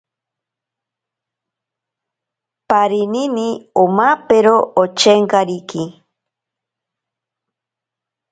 [2.69, 3.47] Parinini
[3.83, 5.83] omapero ochenkariki.